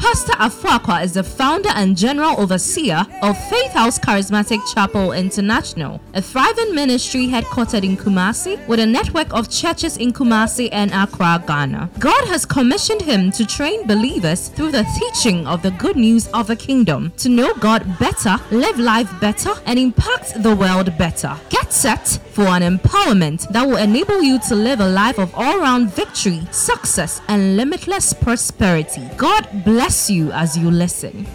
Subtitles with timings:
[0.00, 6.22] Pastor Afuakwa is the founder and general overseer of Faith House Charismatic Chapel International, a
[6.22, 11.90] thriving ministry headquartered in Kumasi with a network of churches in Kumasi and Accra, Ghana.
[11.98, 16.46] God has commissioned him to train believers through the teaching of the good news of
[16.46, 21.36] the kingdom to know God better, live life better, and impact the world better.
[21.50, 25.58] Get set for an empowerment that will enable you to live a life of all
[25.58, 29.06] round victory, success, and limitless prosperity.
[29.18, 31.26] God bless you as you listen.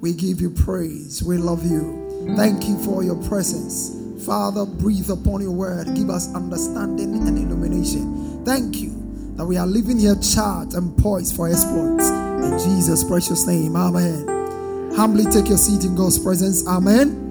[0.00, 1.22] We give you praise.
[1.22, 2.34] We love you.
[2.36, 3.94] Thank you for your presence.
[4.26, 5.94] Father, breathe upon your word.
[5.94, 8.44] Give us understanding and illumination.
[8.44, 8.90] Thank you
[9.36, 12.08] that we are living here charged and poised for exploits.
[12.08, 14.26] In Jesus' precious name, Amen.
[14.96, 16.66] Humbly take your seat in God's presence.
[16.66, 17.27] Amen.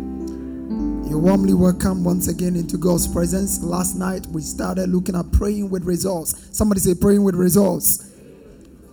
[1.18, 3.64] You're warmly welcome once again into God's presence.
[3.64, 6.56] Last night we started looking at praying with results.
[6.56, 8.12] Somebody say, praying with results.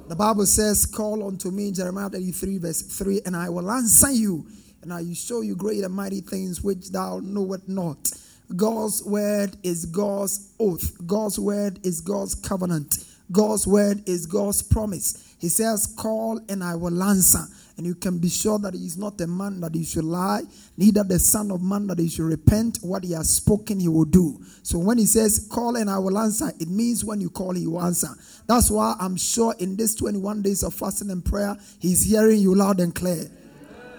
[0.09, 4.47] The Bible says, Call unto me, Jeremiah 33, verse 3, and I will answer you,
[4.81, 8.11] and I will show you great and mighty things which thou knowest not.
[8.57, 15.34] God's word is God's oath, God's word is God's covenant, God's word is God's promise.
[15.45, 17.47] He says, Call and I will answer.
[17.77, 20.41] And you can be sure that he is not a man that he should lie,
[20.79, 22.79] neither the son of man that he should repent.
[22.81, 24.43] What he has spoken, he will do.
[24.63, 27.67] So when he says, Call and I will answer, it means when you call, he
[27.67, 28.09] will answer.
[28.47, 32.55] That's why I'm sure in these 21 days of fasting and prayer, he's hearing you
[32.55, 33.31] loud and clear.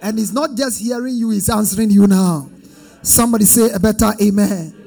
[0.02, 2.50] And he's not just hearing you, he's answering you now.
[3.04, 4.86] Somebody say a better amen.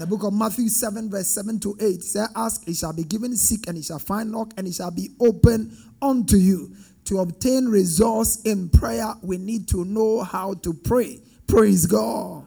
[0.00, 3.36] The book of Matthew 7, verse 7 to 8 says, Ask, it shall be given,
[3.36, 7.66] seek, and it shall find, knock, and it shall be open unto you to obtain
[7.66, 11.20] results in prayer, we need to know how to pray.
[11.46, 12.46] Praise God.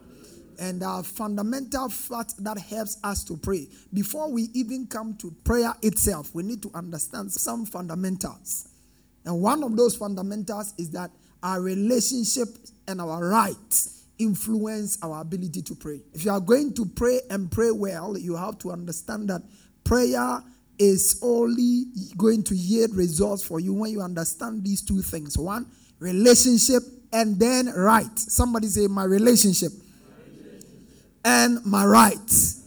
[0.60, 3.68] And our fundamental fact that helps us to pray.
[3.94, 8.70] Before we even come to prayer itself, we need to understand some fundamentals.
[9.26, 11.12] And one of those fundamentals is that
[11.42, 12.48] our relationship
[12.88, 16.00] and our rights influence our ability to pray.
[16.14, 19.42] If you are going to pray and pray well, you have to understand that
[19.84, 20.42] prayer
[20.80, 21.86] is only
[22.18, 25.66] going to yield results for you when you understand these two things one,
[26.00, 28.18] relationship, and then right.
[28.18, 29.72] Somebody say, My relationship,
[31.24, 32.62] and my rights.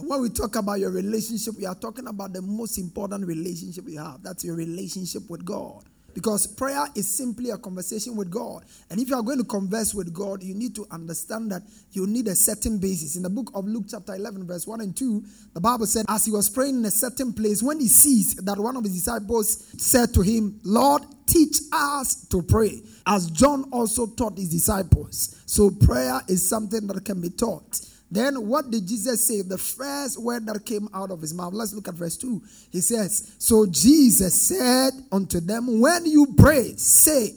[0.00, 3.98] when we talk about your relationship, we are talking about the most important relationship you
[3.98, 4.22] have.
[4.22, 5.84] That's your relationship with God.
[6.14, 8.64] Because prayer is simply a conversation with God.
[8.90, 11.62] And if you are going to converse with God, you need to understand that
[11.92, 13.16] you need a certain basis.
[13.16, 16.24] In the book of Luke, chapter 11, verse 1 and 2, the Bible said, As
[16.24, 19.66] he was praying in a certain place, when he sees that one of his disciples
[19.78, 25.42] said to him, Lord, teach us to pray, as John also taught his disciples.
[25.46, 27.80] So prayer is something that can be taught.
[28.10, 29.42] Then what did Jesus say?
[29.42, 31.52] The first word that came out of his mouth.
[31.52, 32.42] Let's look at verse 2.
[32.70, 37.36] He says, So Jesus said unto them, When you pray, say,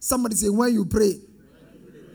[0.00, 1.20] somebody say, When you pray.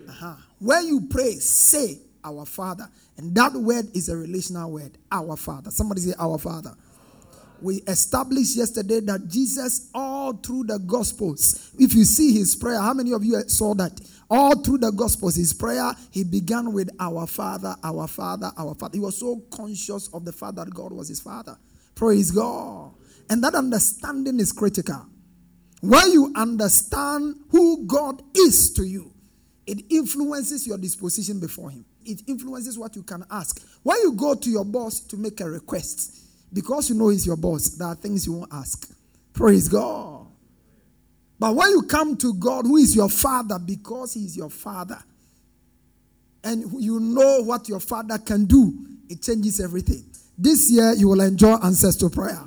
[0.08, 0.36] Uh-huh.
[0.58, 2.90] When you pray, say, Our Father.
[3.18, 5.69] And that word is a relational word, Our Father.
[5.69, 6.74] Somebody say, Our Father.
[7.62, 12.94] We established yesterday that Jesus, all through the Gospels, if you see his prayer, how
[12.94, 14.00] many of you saw that?
[14.30, 18.96] All through the Gospels, his prayer, he began with Our Father, Our Father, Our Father.
[18.96, 21.58] He was so conscious of the fact that God was his Father.
[21.96, 22.94] Praise God.
[23.30, 25.06] And that understanding is critical.
[25.82, 29.14] When you understand who God is to you,
[29.66, 31.86] it influences your disposition before Him.
[32.04, 33.62] It influences what you can ask.
[33.84, 37.38] When you go to your boss to make a request, because you know He's your
[37.38, 38.92] boss, there are things you won't ask.
[39.32, 40.19] Praise God.
[41.40, 45.02] But when you come to God, who is your father, because He is your father,
[46.44, 48.74] and you know what your father can do,
[49.10, 50.04] it changes everything.
[50.38, 52.42] This year, you will enjoy to prayer.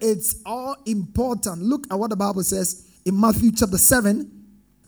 [0.00, 1.62] It's all important.
[1.62, 4.30] Look at what the Bible says in Matthew chapter 7,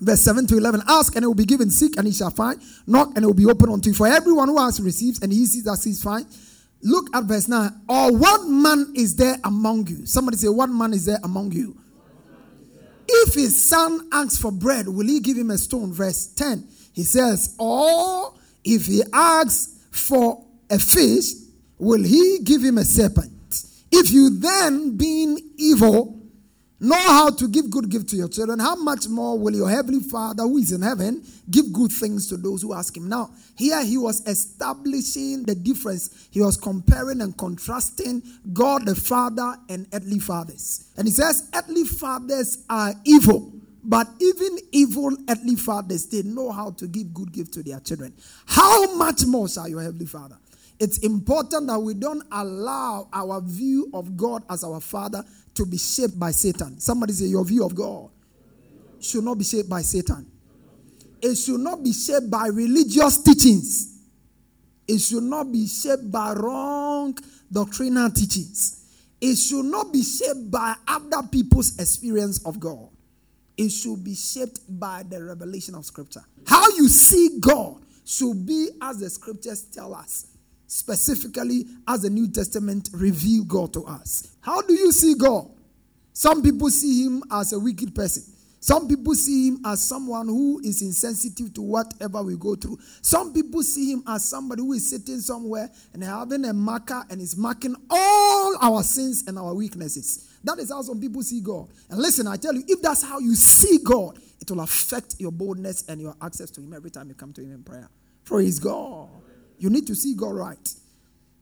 [0.01, 0.83] verse 7 to 11.
[0.87, 3.35] Ask and it will be given, seek and he shall find, knock and it will
[3.35, 3.95] be opened unto you.
[3.95, 6.27] For everyone who asks receives, and he sees that he's fine.
[6.83, 7.71] Look at verse 9.
[7.89, 10.07] Or what man is there among you?
[10.07, 11.77] Somebody say, What man is there among you?
[13.09, 15.93] If his son asks for bread, will he give him a stone?
[15.93, 16.67] Verse 10.
[16.93, 21.33] He says, Or if he asks for a fish,
[21.79, 23.33] will he give him a serpent?
[23.93, 26.21] If you then, being evil,
[26.81, 30.01] know how to give good gift to your children, how much more will your heavenly
[30.01, 33.09] Father who is in heaven give good things to those who ask him?
[33.09, 36.29] Now, here he was establishing the difference.
[36.31, 40.93] He was comparing and contrasting God the Father and earthly fathers.
[40.97, 43.53] And he says, earthly fathers are evil.
[43.89, 48.13] But even evil earthly fathers, they know how to give good gift to their children.
[48.45, 50.37] How much more shall your heavenly Father?
[50.79, 55.25] It's important that we don't allow our view of God as our Father
[55.55, 56.79] to be shaped by Satan.
[56.79, 58.11] Somebody say, Your view of God
[59.01, 60.27] should not be shaped by Satan.
[61.23, 64.01] It should not be shaped by religious teachings.
[64.87, 67.17] It should not be shaped by wrong
[67.51, 68.85] doctrinal teachings.
[69.21, 72.89] It should not be shaped by other people's experience of God.
[73.57, 76.23] It should be shaped by the revelation of Scripture.
[76.47, 80.36] How you see God should be as the Scriptures tell us
[80.67, 84.37] specifically as the New Testament reveal God to us.
[84.41, 85.49] How do you see God?
[86.13, 88.23] Some people see him as a wicked person.
[88.59, 92.79] Some people see him as someone who is insensitive to whatever we go through.
[93.01, 97.21] Some people see him as somebody who is sitting somewhere and having a marker and
[97.21, 100.39] is marking all our sins and our weaknesses.
[100.43, 101.69] That is how some people see God.
[101.91, 105.33] And listen, I tell you, if that's how you see God, it will affect your
[105.33, 107.89] boldness and your access to Him every time you come to Him in prayer.
[108.25, 109.09] Praise God.
[109.59, 110.75] You need to see God right.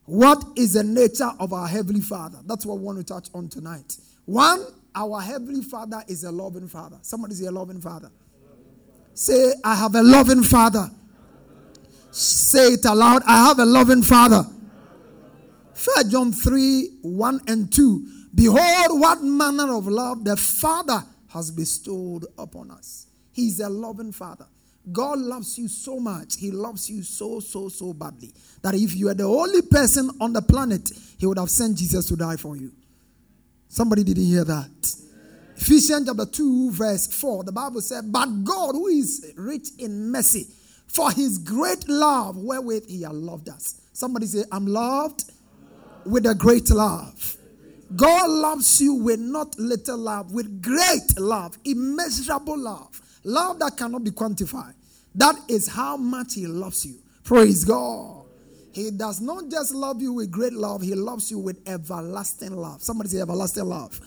[0.07, 2.39] What is the nature of our Heavenly Father?
[2.45, 3.97] That's what we want to touch on tonight.
[4.27, 4.65] One,
[4.95, 6.99] our Heavenly Father is a loving Father.
[7.03, 8.11] Somebody say a loving Father.
[9.15, 10.91] Say, I have a loving Father.
[12.11, 13.23] Say it aloud.
[13.27, 14.45] I have a loving Father.
[15.73, 18.09] First John 3 1 and 2.
[18.35, 23.09] Behold, what manner of love the Father has bestowed upon us.
[23.33, 24.47] He's a loving Father.
[24.93, 26.37] God loves you so much.
[26.37, 28.33] He loves you so, so, so badly
[28.63, 32.07] that if you are the only person on the planet, He would have sent Jesus
[32.09, 32.71] to die for you.
[33.69, 34.95] Somebody didn't hear that.
[35.57, 40.47] Ephesians chapter 2, verse 4, the Bible said, But God, who is rich in mercy,
[40.87, 43.81] for his great love wherewith he has loved us.
[43.93, 45.25] Somebody say, I'm loved
[46.05, 47.37] with a great love.
[47.97, 53.01] God loves you with not little love, with great love, immeasurable love.
[53.25, 54.75] Love that cannot be quantified.
[55.15, 56.97] That is how much He loves you.
[57.25, 58.27] Praise God.
[58.73, 62.83] He does not just love you with great love, He loves you with everlasting love.
[62.83, 64.01] Somebody say everlasting love.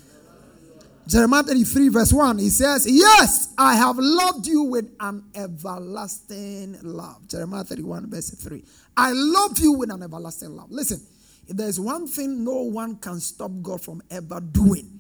[1.08, 7.26] Jeremiah 33, verse 1, he says, Yes, I have loved you with an everlasting love.
[7.30, 8.62] Jeremiah 31, verse 3.
[8.98, 10.70] I love you with an everlasting love.
[10.70, 11.00] Listen,
[11.48, 15.00] if there's one thing no one can stop God from ever doing,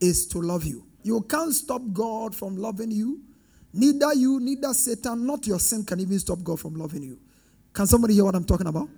[0.00, 0.86] is to love you.
[1.02, 3.20] You can't stop God from loving you.
[3.72, 7.18] Neither you, neither Satan, not your sin can even stop God from loving you.
[7.72, 8.88] Can somebody hear what I'm talking about?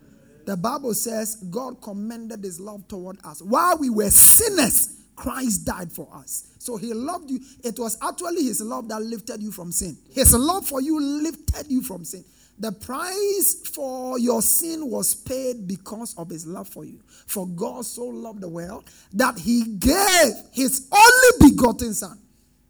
[0.46, 3.40] The Bible says God commended his love toward us.
[3.40, 6.48] While we were sinners, Christ died for us.
[6.58, 7.40] So he loved you.
[7.62, 9.96] It was actually his love that lifted you from sin.
[10.12, 12.24] His love for you lifted you from sin.
[12.58, 17.00] The price for your sin was paid because of his love for you.
[17.26, 22.18] For God so loved the world that he gave his only begotten son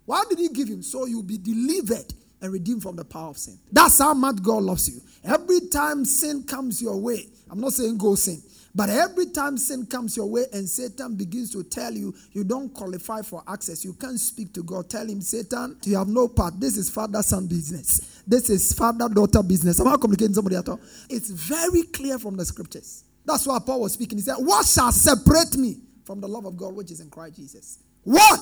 [0.06, 0.83] why did he give him?
[0.83, 3.59] So you'll be delivered and redeemed from the power of sin.
[3.73, 5.01] That's how much God loves you.
[5.25, 8.43] Every time sin comes your way, I'm not saying go sin,
[8.75, 12.69] but every time sin comes your way and Satan begins to tell you you don't
[12.75, 14.91] qualify for access, you can't speak to God.
[14.91, 16.59] Tell him, Satan, you have no part.
[16.61, 18.23] This is father son business.
[18.27, 19.81] This is father daughter business.
[19.81, 20.81] Am I communicating somebody at all?
[21.09, 23.05] It's very clear from the scriptures.
[23.25, 24.19] That's why Paul was speaking.
[24.19, 27.37] He said, What shall separate me from the love of God which is in Christ
[27.37, 27.79] Jesus?
[28.03, 28.41] What?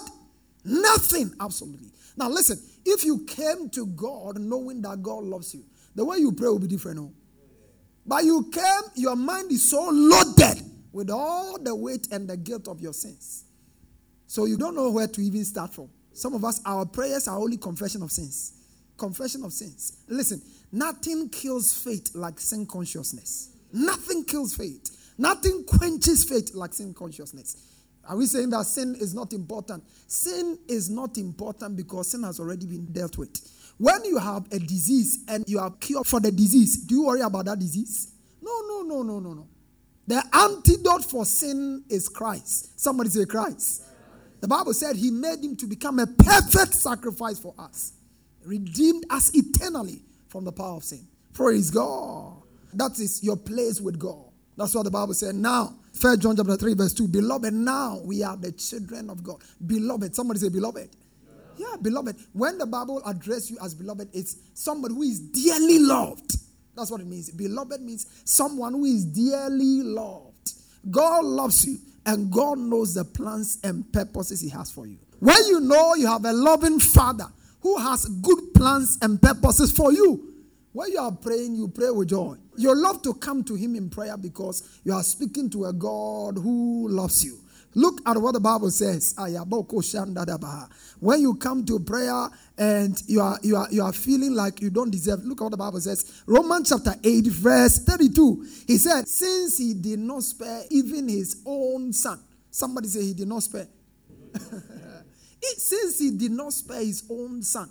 [0.65, 1.89] Nothing, absolutely.
[2.17, 5.65] Now, listen, if you came to God knowing that God loves you,
[5.95, 6.99] the way you pray will be different.
[6.99, 7.13] No?
[8.07, 12.69] But you came, your mind is so loaded with all the weight and the guilt
[12.69, 13.45] of your sins.
[14.27, 15.89] So you don't know where to even start from.
[16.13, 18.55] Some of us, our prayers are only confession of sins.
[18.99, 19.99] Confession of sins.
[20.09, 23.51] Listen, nothing kills faith like sin consciousness.
[23.73, 25.15] Nothing kills faith.
[25.19, 27.57] Nothing quenches faith like sin consciousness.
[28.09, 29.85] Are we saying that sin is not important?
[30.07, 33.31] Sin is not important because sin has already been dealt with.
[33.79, 37.21] When you have a disease and you are cured for the disease, do you worry
[37.21, 38.13] about that disease?
[38.43, 39.49] No, no, no, no, no, no.
[40.07, 42.79] The antidote for sin is Christ.
[42.79, 43.85] Somebody say Christ.
[44.41, 47.93] The Bible said he made him to become a perfect sacrifice for us,
[48.45, 51.07] redeemed us eternally from the power of sin.
[51.33, 52.43] Praise God.
[52.75, 54.25] That is your place with God.
[54.57, 55.37] That's what the Bible said.
[55.37, 57.09] Now, First John chapter 3, verse 2.
[57.09, 59.37] Beloved, now we are the children of God.
[59.65, 60.15] Beloved.
[60.15, 60.89] Somebody say, beloved.
[61.57, 62.17] Yeah, beloved.
[62.33, 66.37] When the Bible addresses you as beloved, it's somebody who is dearly loved.
[66.75, 67.31] That's what it means.
[67.31, 70.53] Beloved means someone who is dearly loved.
[70.91, 71.79] God loves you.
[72.07, 74.99] and God knows the plans and purposes He has for you.
[75.21, 77.27] When you know you have a loving Father
[77.61, 80.32] who has good plans and purposes for you,
[80.73, 82.37] when you are praying, you pray with joy.
[82.57, 86.37] You love to come to Him in prayer because you are speaking to a God
[86.39, 87.39] who loves you.
[87.75, 89.15] Look at what the Bible says.
[91.01, 94.69] When you come to prayer and you are you are you are feeling like you
[94.69, 96.23] don't deserve, look at what the Bible says.
[96.27, 98.47] Romans chapter 8, verse 32.
[98.67, 102.21] He said, Since he did not spare even his own son.
[102.51, 103.69] Somebody say he did not spare.
[105.57, 107.71] since he did not spare his own son,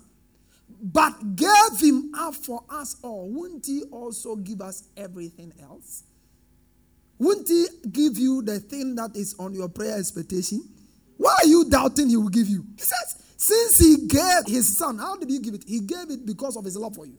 [0.82, 6.02] but gave him up for us all, wouldn't he also give us everything else?
[7.18, 10.68] Wouldn't he give you the thing that is on your prayer expectation?
[11.16, 12.64] Why are you doubting he will give you?
[12.76, 15.62] He says, since he gave his son, how did he give it?
[15.64, 17.16] He gave it because of his love for you.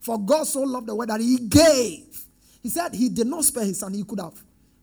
[0.00, 2.26] For God so loved the world that he gave.
[2.62, 4.34] He said he did not spare his son, he could have.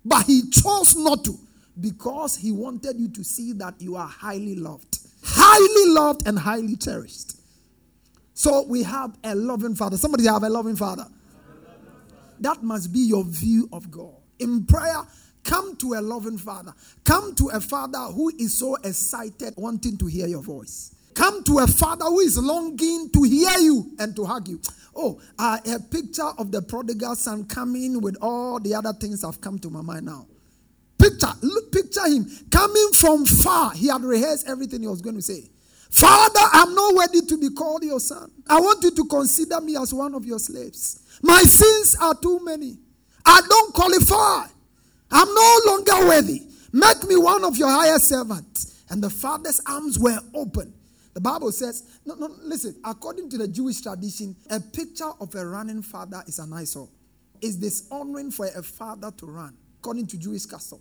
[0.04, 1.38] But he chose not to
[1.80, 5.00] because he wanted you to see that you are highly loved.
[5.24, 7.36] Highly loved and highly cherished.
[8.34, 9.98] So we have a loving father.
[9.98, 11.06] Somebody have a loving father.
[12.40, 14.16] That must be your view of God.
[14.40, 15.04] In prayer,
[15.44, 16.74] come to a loving father.
[17.04, 20.96] Come to a father who is so excited, wanting to hear your voice.
[21.14, 24.60] Come to a father who is longing to hear you and to hug you.
[24.96, 29.40] Oh, uh, a picture of the prodigal son coming with all the other things have
[29.40, 30.26] come to my mind now.
[30.98, 33.72] Picture, look, picture him coming from far.
[33.74, 35.50] He had rehearsed everything he was going to say.
[35.94, 38.32] Father, I'm not worthy to be called your son.
[38.50, 41.20] I want you to consider me as one of your slaves.
[41.22, 42.80] My sins are too many.
[43.24, 44.48] I don't qualify.
[45.12, 46.42] I'm no longer worthy.
[46.72, 48.84] Make me one of your higher servants.
[48.90, 50.74] And the father's arms were open.
[51.14, 55.46] The Bible says, no, no, listen, according to the Jewish tradition, a picture of a
[55.46, 56.90] running father is an eyesore.
[57.40, 60.80] It's dishonoring for a father to run, according to Jewish custom.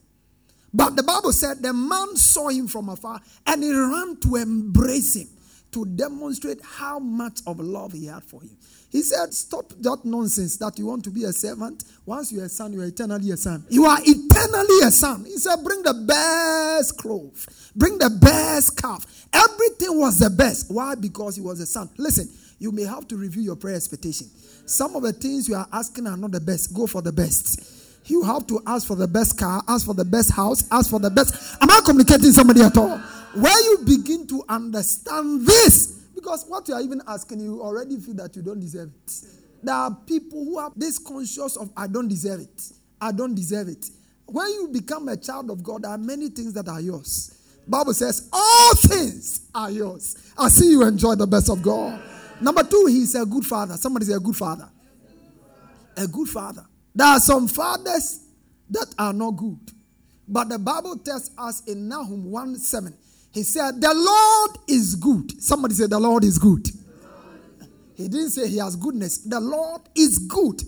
[0.75, 5.17] But the Bible said the man saw him from afar and he ran to embrace
[5.17, 5.29] him
[5.73, 8.51] to demonstrate how much of love he had for him.
[8.91, 11.85] He said, Stop that nonsense that you want to be a servant.
[12.05, 13.65] Once you're a son, you are eternally a son.
[13.71, 15.25] You are eternally a son.
[15.25, 19.07] He said, Bring the best clothes, bring the best calf.
[19.33, 20.71] Everything was the best.
[20.71, 20.95] Why?
[20.95, 21.89] Because he was a son.
[21.97, 24.29] Listen, you may have to review your prayer expectation.
[24.67, 26.75] Some of the things you are asking are not the best.
[26.75, 27.82] Go for the best.
[28.07, 30.99] You have to ask for the best car, ask for the best house, ask for
[30.99, 31.57] the best.
[31.61, 32.99] Am I communicating somebody at all?
[33.35, 38.15] Where you begin to understand this, because what you are even asking, you already feel
[38.15, 39.13] that you don't deserve it.
[39.63, 42.73] There are people who are this conscious of I don't deserve it.
[43.01, 43.89] I don't deserve it.
[44.27, 47.39] When you become a child of God, there are many things that are yours.
[47.67, 50.33] Bible says all things are yours.
[50.37, 52.03] I see you enjoy the best of God.
[52.41, 53.77] Number two, he's a good father.
[53.77, 54.69] Somebody say a good father.
[55.97, 56.67] A good father.
[56.95, 58.21] There are some fathers
[58.71, 59.59] that are not good.
[60.29, 62.97] But the Bible tells us in Nahum 1 7,
[63.33, 65.43] he said, The Lord is good.
[65.43, 66.67] Somebody said, The Lord is good.
[67.95, 69.19] He didn't say he has goodness.
[69.19, 70.63] The Lord is good.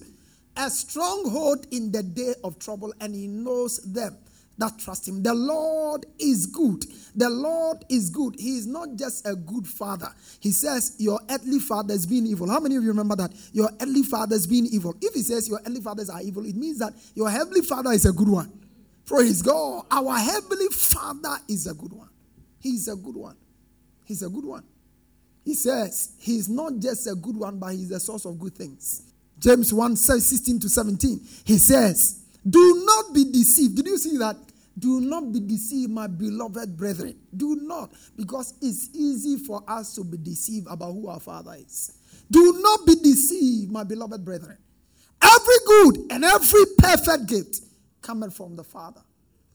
[0.56, 4.16] A stronghold in the day of trouble, and he knows them
[4.58, 5.22] that trust him.
[5.22, 6.84] The Lord is good.
[7.14, 8.36] The Lord is good.
[8.38, 10.08] He is not just a good father.
[10.40, 12.48] He says, Your earthly fathers being evil.
[12.48, 13.32] How many of you remember that?
[13.52, 14.94] Your earthly fathers being evil.
[15.00, 18.06] If he says your earthly fathers are evil, it means that your heavenly father is
[18.06, 18.52] a good one.
[19.06, 19.84] Praise God.
[19.90, 22.08] Our heavenly father is a good one.
[22.60, 23.36] He's a good one.
[24.04, 24.64] He's a good one.
[25.44, 29.02] He says he's not just a good one, but he's a source of good things.
[29.38, 31.20] James 1 16 to 17.
[31.44, 33.76] He says, do not be deceived.
[33.76, 34.36] Did you see that?
[34.78, 37.16] Do not be deceived, my beloved brethren.
[37.36, 41.96] Do not, because it's easy for us to be deceived about who our Father is.
[42.30, 44.58] Do not be deceived, my beloved brethren.
[45.22, 47.60] Every good and every perfect gift
[48.02, 49.00] cometh from the Father.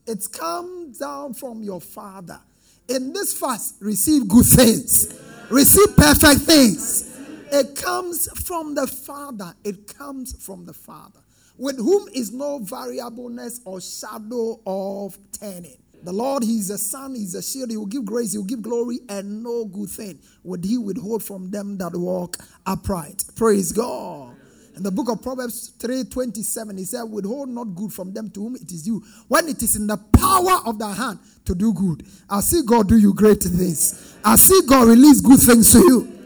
[0.07, 2.39] It's come down from your Father.
[2.87, 5.13] In this fast, receive good things,
[5.49, 7.05] receive perfect things.
[7.51, 9.53] It comes from the Father.
[9.63, 11.19] It comes from the Father
[11.59, 15.77] with whom is no variableness or shadow of turning.
[16.01, 18.45] The Lord, He is a sun, He's a shield, He will give grace, He will
[18.45, 23.25] give glory, and no good thing would He withhold from them that walk upright.
[23.35, 24.37] Praise God.
[24.77, 28.55] In the book of Proverbs 3:27, he said, Withhold not good from them to whom
[28.55, 32.07] it is due, when it is in the power of thy hand to do good.
[32.29, 34.15] I see God do you great things.
[34.23, 36.19] I see God release good things to you.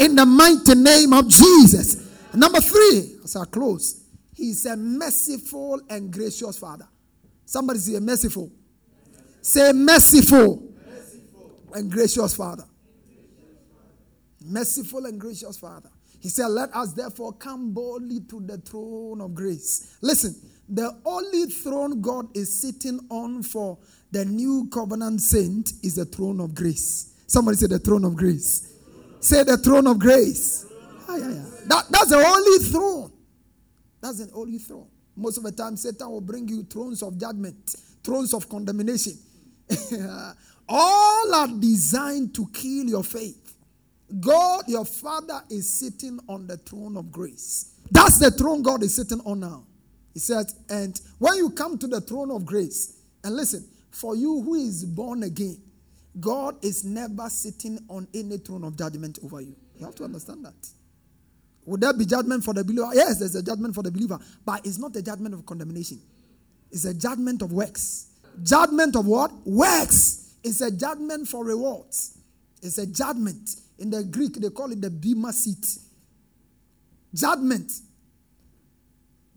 [0.00, 2.08] In the mighty name of Jesus.
[2.34, 4.00] Number three, as I close,
[4.40, 6.88] He's a merciful and gracious Father.
[7.44, 8.50] Somebody say merciful.
[9.42, 10.62] Say merciful,
[11.74, 12.64] and gracious Father.
[14.42, 15.90] Merciful and gracious Father.
[16.20, 19.98] He said, Let us therefore come boldly to the throne of grace.
[20.00, 20.34] Listen,
[20.70, 23.76] the only throne God is sitting on for
[24.10, 27.12] the new covenant saint is the throne of grace.
[27.26, 28.72] Somebody say the throne of grace.
[29.20, 30.64] Say the throne of grace.
[31.06, 31.44] Ah, yeah, yeah.
[31.66, 33.12] That, that's the only throne.
[34.00, 34.88] That's the only throne.
[35.16, 39.18] Most of the time, Satan will bring you thrones of judgment, thrones of condemnation.
[40.68, 43.54] All are designed to kill your faith.
[44.18, 47.74] God, your Father, is sitting on the throne of grace.
[47.90, 49.64] That's the throne God is sitting on now.
[50.14, 54.40] He says, and when you come to the throne of grace, and listen, for you
[54.42, 55.60] who is born again,
[56.18, 59.54] God is never sitting on any throne of judgment over you.
[59.76, 60.68] You have to understand that.
[61.70, 62.90] Would there be judgment for the believer?
[62.92, 66.00] Yes, there's a judgment for the believer, but it's not a judgment of condemnation.
[66.72, 68.08] It's a judgment of works.
[68.42, 69.30] Judgment of what?
[69.46, 70.34] Works.
[70.42, 72.18] It's a judgment for rewards.
[72.60, 73.54] It's a judgment.
[73.78, 75.78] In the Greek, they call it the Bema seat.
[77.14, 77.70] Judgment.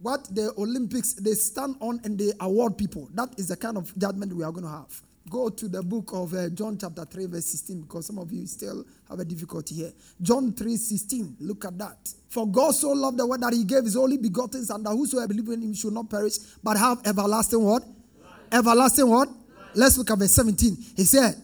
[0.01, 3.09] What the Olympics, they stand on and they award people.
[3.13, 5.03] That is the kind of judgment we are going to have.
[5.29, 8.45] Go to the book of uh, John chapter 3 verse 16 because some of you
[8.45, 9.91] still have a difficulty here.
[10.21, 11.37] John 3 16.
[11.39, 12.13] Look at that.
[12.29, 15.27] For God so loved the world that he gave his only begotten son that whosoever
[15.27, 17.83] believes in him should not perish but have everlasting what?
[18.51, 19.29] Everlasting what?
[19.29, 19.37] Life.
[19.75, 20.77] Let's look at verse 17.
[20.97, 21.35] He said,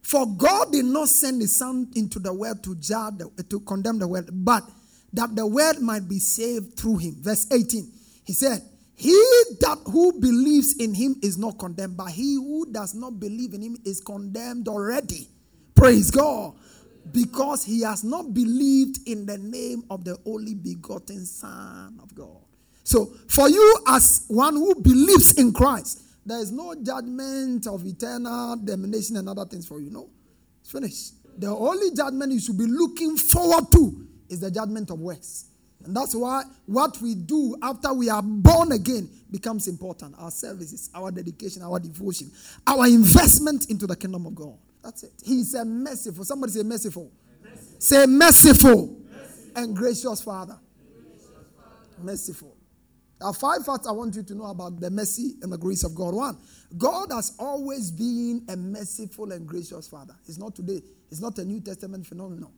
[0.00, 3.98] For God did not send his son into the world to judge the, to condemn
[3.98, 4.62] the world, but
[5.12, 7.16] that the world might be saved through him.
[7.20, 7.92] Verse 18.
[8.24, 8.62] He said,
[8.96, 9.12] he
[9.60, 13.60] that who believes in him is not condemned, but he who does not believe in
[13.60, 15.28] him is condemned already.
[15.74, 16.54] Praise God.
[17.12, 22.40] Because he has not believed in the name of the only begotten Son of God.
[22.82, 28.56] So, for you, as one who believes in Christ, there is no judgment of eternal
[28.56, 29.90] damnation and other things for you.
[29.90, 30.08] No,
[30.60, 31.12] it's finished.
[31.38, 35.44] The only judgment you should be looking forward to is the judgment of works.
[35.86, 40.16] And that's why what we do after we are born again becomes important.
[40.18, 42.30] Our services, our dedication, our devotion,
[42.66, 44.58] our investment into the kingdom of God.
[44.82, 45.12] That's it.
[45.24, 46.24] He's a merciful.
[46.24, 47.12] Somebody say merciful.
[47.42, 47.80] merciful.
[47.80, 50.58] Say merciful, merciful, and gracious Father.
[52.02, 52.56] Merciful.
[53.20, 55.84] There are five facts I want you to know about the mercy and the grace
[55.84, 56.14] of God.
[56.14, 56.36] One,
[56.76, 60.14] God has always been a merciful and gracious Father.
[60.26, 60.82] It's not today.
[61.10, 62.52] It's not a New Testament phenomenon.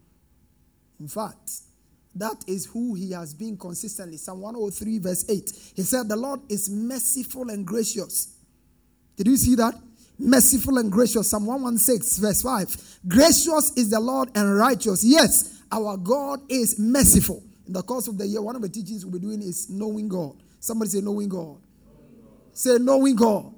[0.98, 1.50] In fact,
[2.18, 4.16] that is who he has been consistently.
[4.16, 5.52] Psalm 103, verse 8.
[5.76, 8.34] He said, The Lord is merciful and gracious.
[9.16, 9.74] Did you see that?
[10.18, 11.30] Merciful and gracious.
[11.30, 12.98] Psalm 116, verse 5.
[13.06, 15.04] Gracious is the Lord and righteous.
[15.04, 17.42] Yes, our God is merciful.
[17.66, 20.08] In the course of the year, one of the teachings we'll be doing is knowing
[20.08, 20.34] God.
[20.58, 21.44] Somebody say, knowing God.
[21.46, 22.56] Knowing God.
[22.56, 23.54] Say, knowing God.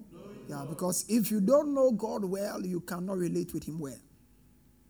[0.48, 4.00] Yeah, because if you don't know God well, you cannot relate with Him well.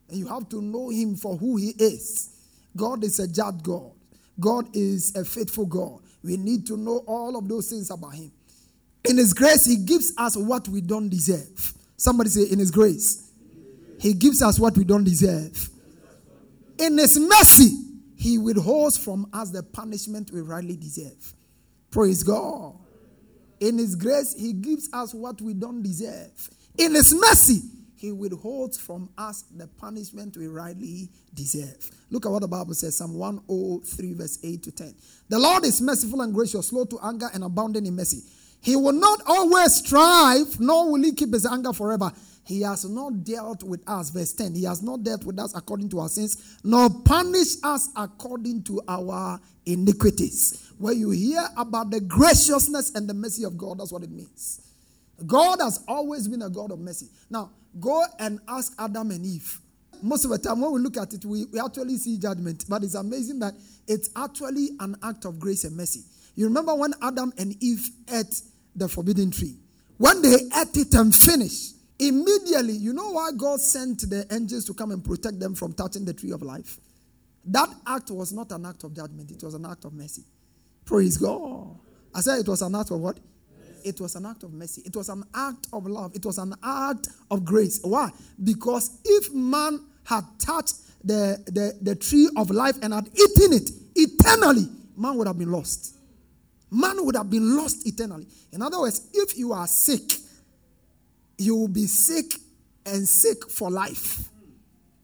[0.08, 2.39] And you have to know Him for who He is.
[2.76, 3.92] God is a just God.
[4.38, 6.00] God is a faithful God.
[6.22, 8.32] We need to know all of those things about Him.
[9.08, 11.74] In His grace, He gives us what we don't deserve.
[11.96, 13.30] Somebody say, In His grace,
[13.98, 15.68] He gives us what we don't deserve.
[16.78, 17.76] In His mercy,
[18.16, 21.34] He withholds from us the punishment we rightly deserve.
[21.90, 22.76] Praise God.
[23.60, 26.50] In His grace, He gives us what we don't deserve.
[26.78, 27.60] In His mercy,
[28.00, 31.90] he withholds from us the punishment we rightly deserve.
[32.08, 34.94] Look at what the Bible says, Psalm 103, verse 8 to 10.
[35.28, 38.22] The Lord is merciful and gracious, slow to anger and abounding in mercy.
[38.62, 42.10] He will not always strive, nor will he keep his anger forever.
[42.46, 44.54] He has not dealt with us, verse 10.
[44.54, 48.80] He has not dealt with us according to our sins, nor punished us according to
[48.88, 50.72] our iniquities.
[50.78, 54.62] When you hear about the graciousness and the mercy of God, that's what it means.
[55.26, 57.08] God has always been a God of mercy.
[57.28, 59.60] Now, Go and ask Adam and Eve.
[60.02, 62.64] Most of the time, when we look at it, we, we actually see judgment.
[62.68, 63.54] But it's amazing that
[63.86, 66.00] it's actually an act of grace and mercy.
[66.34, 68.40] You remember when Adam and Eve ate
[68.74, 69.56] the forbidden tree?
[69.98, 74.74] When they ate it and finished, immediately, you know why God sent the angels to
[74.74, 76.78] come and protect them from touching the tree of life?
[77.44, 80.22] That act was not an act of judgment, it was an act of mercy.
[80.84, 81.78] Praise God.
[82.14, 83.18] I said it was an act of what?
[83.84, 84.82] It was an act of mercy.
[84.84, 86.14] It was an act of love.
[86.14, 87.80] It was an act of grace.
[87.82, 88.10] Why?
[88.42, 93.70] Because if man had touched the, the, the tree of life and had eaten it
[93.96, 94.66] eternally,
[94.96, 95.96] man would have been lost.
[96.70, 98.26] Man would have been lost eternally.
[98.52, 100.12] In other words, if you are sick,
[101.38, 102.34] you will be sick
[102.86, 104.28] and sick for life.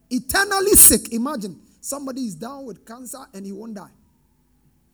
[0.09, 1.11] Eternally sick.
[1.13, 3.89] Imagine somebody is down with cancer and he won't die.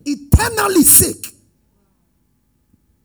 [0.05, 1.33] Eternally sick.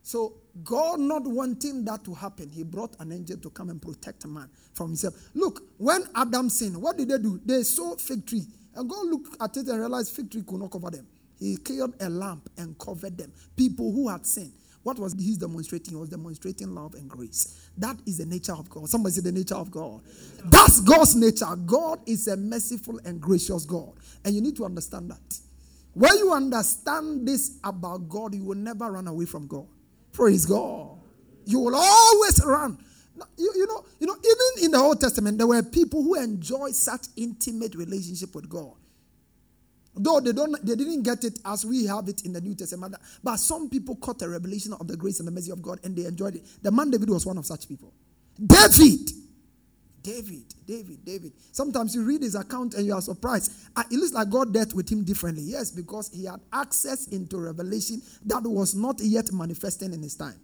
[0.02, 4.24] So God not wanting that to happen, he brought an angel to come and protect
[4.24, 5.14] a man from himself.
[5.34, 7.40] Look, when Adam sinned, what did they do?
[7.44, 10.70] They saw fig tree, And God looked at it and realized fig tree could not
[10.70, 11.06] cover them.
[11.38, 13.32] He killed a lamp and covered them.
[13.56, 14.52] People who had sinned.
[14.82, 15.90] What was he demonstrating?
[15.90, 17.70] He was demonstrating love and grace.
[17.76, 18.88] That is the nature of God.
[18.88, 20.00] Somebody say the nature of God.
[20.44, 21.54] That's God's nature.
[21.66, 23.92] God is a merciful and gracious God.
[24.24, 25.38] And you need to understand that.
[25.92, 29.66] When you understand this about God, you will never run away from God.
[30.18, 30.98] Praise God.
[31.44, 32.76] You will always run.
[33.36, 36.74] You, you know, you know, even in the Old Testament, there were people who enjoyed
[36.74, 38.72] such intimate relationship with God.
[39.94, 42.96] Though they don't they didn't get it as we have it in the New Testament.
[43.22, 45.94] But some people caught a revelation of the grace and the mercy of God and
[45.94, 46.42] they enjoyed it.
[46.62, 47.92] The man David was one of such people.
[48.44, 49.10] David.
[50.08, 51.32] David, David, David.
[51.52, 53.52] Sometimes you read his account and you are surprised.
[53.76, 55.42] Uh, it looks like God dealt with him differently.
[55.42, 60.40] Yes, because he had access into revelation that was not yet manifesting in his time.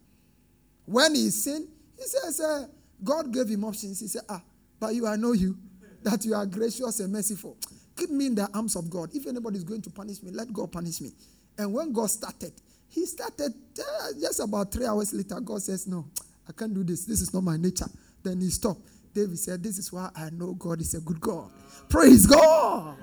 [0.84, 2.66] When he sinned, he says, uh,
[3.02, 4.00] God gave him options.
[4.00, 4.42] He said, Ah,
[4.78, 5.56] but you, I know you,
[6.02, 7.56] that you are gracious and merciful.
[7.96, 9.14] Keep me in the arms of God.
[9.14, 11.10] If anybody is going to punish me, let God punish me.
[11.56, 12.52] And when God started,
[12.90, 15.40] he started uh, just about three hours later.
[15.40, 16.04] God says, No,
[16.46, 17.06] I can't do this.
[17.06, 17.88] This is not my nature.
[18.22, 18.80] Then he stopped.
[19.14, 21.50] David said, This is why I know God is a good God.
[21.88, 22.96] Praise God.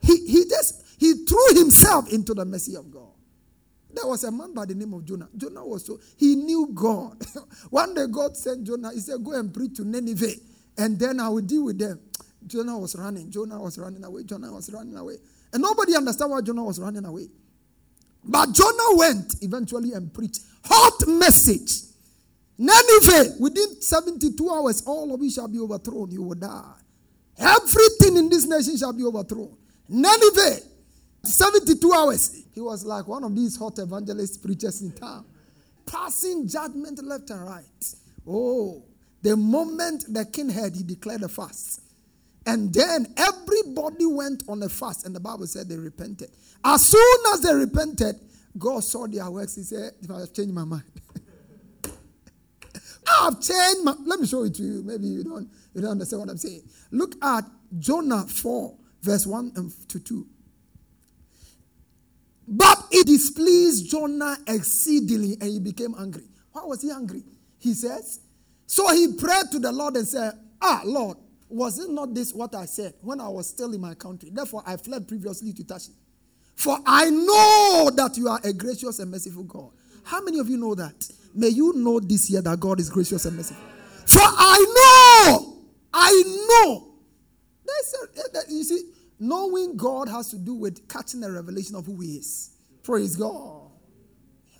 [0.00, 3.10] He, he just he threw himself into the mercy of God.
[3.92, 5.28] There was a man by the name of Jonah.
[5.36, 7.20] Jonah was so he knew God.
[7.70, 10.34] One day God sent Jonah, he said, Go and preach to Nineveh,
[10.78, 12.00] and then I will deal with them.
[12.46, 13.30] Jonah was running.
[13.30, 14.22] Jonah was running away.
[14.22, 15.16] Jonah was running away.
[15.52, 17.26] And nobody understood why Jonah was running away.
[18.22, 20.40] But Jonah went eventually and preached.
[20.64, 21.85] Hot message.
[22.58, 26.10] Nineveh, within 72 hours, all of you shall be overthrown.
[26.10, 26.74] You will die.
[27.38, 29.54] Everything in this nation shall be overthrown.
[29.88, 30.60] Nineveh,
[31.22, 32.44] 72 hours.
[32.54, 35.26] He was like one of these hot evangelist preachers in town,
[35.84, 37.94] passing judgment left and right.
[38.26, 38.82] Oh,
[39.22, 41.82] the moment the king heard, he declared a fast.
[42.46, 46.30] And then everybody went on a fast, and the Bible said they repented.
[46.64, 48.16] As soon as they repented,
[48.56, 49.56] God saw their works.
[49.56, 50.84] He said, I've changed my mind.
[53.08, 54.82] I've changed my let me show it to you.
[54.84, 56.62] Maybe you don't you don't understand what I'm saying.
[56.90, 57.44] Look at
[57.78, 60.26] Jonah 4, verse 1 to 2.
[62.48, 66.24] But it displeased Jonah exceedingly, and he became angry.
[66.52, 67.24] Why was he angry?
[67.58, 68.20] He says,
[68.66, 72.54] So he prayed to the Lord and said, Ah, Lord, was it not this what
[72.54, 74.30] I said when I was still in my country?
[74.32, 75.94] Therefore, I fled previously to Tarshish.
[76.54, 79.70] For I know that you are a gracious and merciful God.
[80.04, 80.94] How many of you know that?
[81.36, 83.62] May you know this year that God is gracious and merciful.
[84.06, 85.58] For I know,
[85.92, 86.82] I know.
[87.68, 92.00] A, eh, you see, knowing God has to do with catching a revelation of who
[92.00, 92.50] He is.
[92.82, 93.70] Praise God.
[94.52, 94.58] Yeah.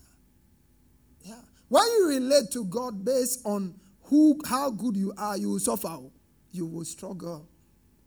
[1.35, 1.41] yeah.
[1.69, 5.97] When you relate to God based on who, how good you are, you will suffer
[6.57, 7.47] you will struggle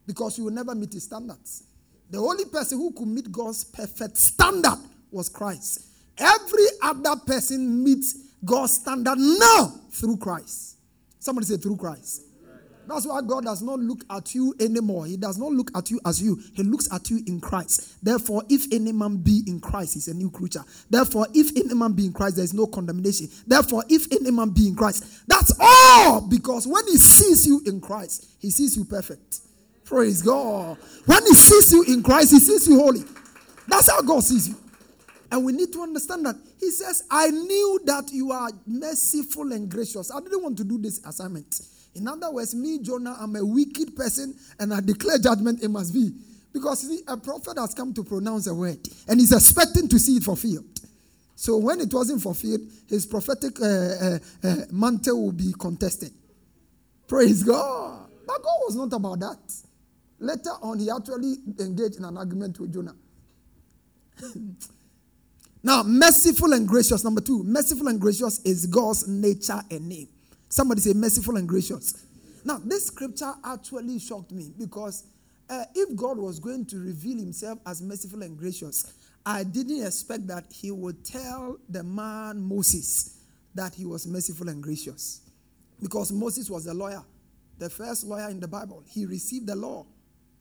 [0.06, 1.64] because you will never meet his standards.
[2.10, 4.80] The only person who could meet God's perfect standard
[5.12, 5.86] was Christ.
[6.18, 10.78] Every other person meets God's standard now through Christ.
[11.20, 12.24] Somebody say through Christ.
[12.90, 15.06] That's why God does not look at you anymore.
[15.06, 16.42] He does not look at you as you.
[16.56, 18.04] He looks at you in Christ.
[18.04, 20.64] Therefore, if any man be in Christ, he's a new creature.
[20.90, 23.30] Therefore, if any man be in Christ, there is no condemnation.
[23.46, 26.22] Therefore, if any man be in Christ, that's all.
[26.22, 29.42] Because when he sees you in Christ, he sees you perfect.
[29.86, 30.78] Praise God.
[31.06, 33.04] When he sees you in Christ, he sees you holy.
[33.68, 34.56] That's how God sees you.
[35.32, 36.36] And we need to understand that.
[36.60, 40.12] He says, I knew that you are merciful and gracious.
[40.12, 41.62] I didn't want to do this assignment.
[41.96, 45.94] In other words, me, Jonah, I'm a wicked person and I declare judgment, it must
[45.94, 46.12] be.
[46.52, 50.14] Because see, a prophet has come to pronounce a word and he's expecting to see
[50.18, 50.66] it fulfilled.
[51.36, 56.12] So when it wasn't fulfilled, his prophetic uh, uh, uh, mantle will be contested.
[57.08, 58.08] Praise God.
[58.26, 59.40] But God was not about that.
[60.20, 62.96] Later on, he actually engaged in an argument with Jonah.
[65.62, 67.04] now, merciful and gracious.
[67.04, 70.08] Number two, merciful and gracious is God's nature and name.
[70.48, 72.06] Somebody say merciful and gracious.
[72.46, 75.04] Now, this scripture actually shocked me because
[75.50, 78.94] uh, if God was going to reveal himself as merciful and gracious,
[79.26, 83.18] I didn't expect that he would tell the man Moses
[83.54, 85.22] that he was merciful and gracious.
[85.82, 87.04] Because Moses was a lawyer,
[87.58, 88.84] the first lawyer in the Bible.
[88.88, 89.86] He received the law,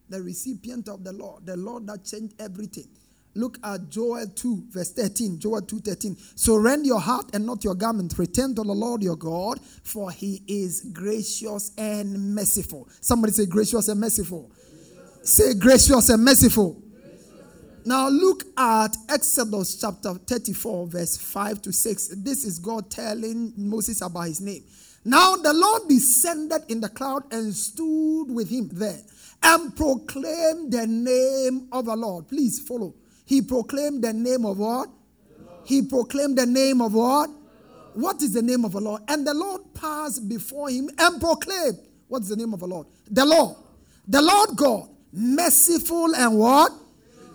[0.08, 2.88] the recipient of the law, the law that changed everything.
[3.38, 5.38] Look at Joel 2, verse 13.
[5.38, 6.16] Joel 2 13.
[6.34, 8.18] So your heart and not your garment.
[8.18, 12.88] Return to the Lord your God, for he is gracious and merciful.
[13.00, 14.50] Somebody say, gracious and merciful.
[14.50, 15.30] Gracious.
[15.30, 16.82] Say, gracious and merciful.
[17.84, 22.08] Now look at Exodus chapter 34, verse 5 to 6.
[22.16, 24.64] This is God telling Moses about his name.
[25.04, 29.00] Now the Lord descended in the cloud and stood with him there
[29.44, 32.26] and proclaimed the name of the Lord.
[32.26, 32.94] Please follow.
[33.28, 34.88] He proclaimed the name of what?
[35.62, 37.28] He proclaimed the name of what?
[37.92, 39.02] What is the name of the Lord?
[39.06, 41.78] And the Lord passed before him and proclaimed.
[42.06, 42.86] What is the name of the Lord?
[43.10, 43.54] The Lord.
[44.06, 46.72] The Lord God, merciful and what?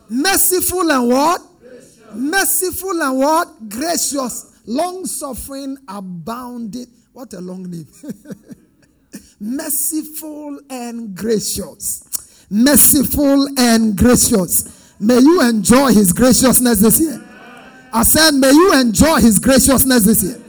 [0.09, 1.41] Merciful and what?
[2.15, 3.69] Merciful and what?
[3.69, 4.63] Gracious.
[4.65, 6.87] Long suffering, abounded.
[7.11, 7.85] What a long name.
[9.39, 12.47] merciful and gracious.
[12.49, 14.82] Merciful and gracious.
[14.99, 17.21] May you enjoy his graciousness this year.
[17.91, 20.41] I said, may you enjoy his graciousness this year.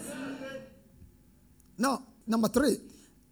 [1.76, 2.76] Now, number three,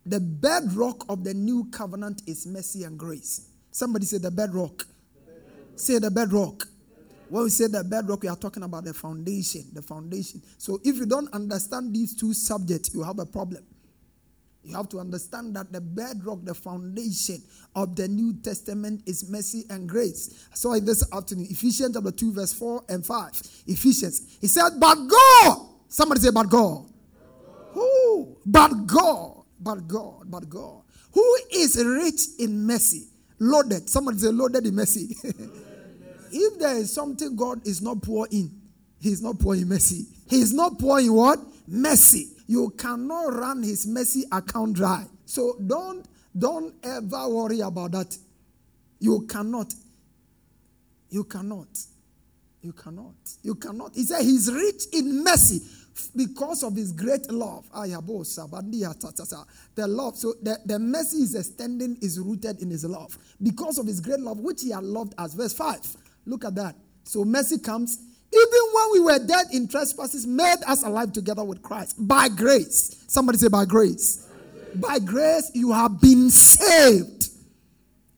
[0.04, 3.48] the bedrock of the new covenant is mercy and grace.
[3.70, 4.86] Somebody say the bedrock.
[5.76, 6.66] Say the bedrock.
[7.28, 9.64] When we say the bedrock, we are talking about the foundation.
[9.72, 10.42] The foundation.
[10.58, 13.64] So if you don't understand these two subjects, you have a problem.
[14.64, 17.42] You have to understand that the bedrock, the foundation
[17.74, 20.46] of the New Testament is mercy and grace.
[20.52, 23.42] I saw it this afternoon, Ephesians chapter 2, verse 4 and 5.
[23.66, 24.38] Ephesians.
[24.40, 25.66] He said, But God.
[25.88, 26.86] Somebody say, But God.
[27.72, 28.36] Who?
[28.46, 29.42] But God.
[29.58, 30.30] But God.
[30.30, 30.82] But God.
[31.12, 33.08] Who is rich in mercy?
[33.40, 33.90] Loaded.
[33.90, 35.16] Somebody say, Loaded in mercy.
[36.30, 38.48] if there is something God is not poor in,
[39.00, 40.06] He is not poor in mercy.
[40.28, 41.40] He is not poor in what?
[41.66, 42.31] Mercy.
[42.46, 45.06] You cannot run his mercy account dry.
[45.24, 48.16] So don't don't ever worry about that.
[48.98, 49.72] You cannot.
[51.10, 51.68] You cannot.
[52.62, 53.14] You cannot.
[53.42, 53.94] You cannot.
[53.94, 55.60] He said he's rich in mercy
[56.16, 57.68] because of his great love.
[57.74, 58.00] Ah, the
[59.86, 60.16] love.
[60.16, 63.18] So the, the mercy is extending is rooted in his love.
[63.42, 65.34] Because of his great love, which he had loved us.
[65.34, 65.80] Verse 5.
[66.26, 66.76] Look at that.
[67.04, 67.98] So mercy comes
[68.34, 73.04] even when we were dead in trespasses, made us alive together with Christ by grace.
[73.06, 74.26] Somebody say, by grace.
[74.74, 77.28] By grace, you have been saved.